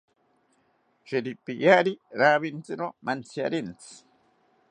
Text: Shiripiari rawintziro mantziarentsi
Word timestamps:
Shiripiari 1.07 1.93
rawintziro 2.19 2.87
mantziarentsi 3.05 3.93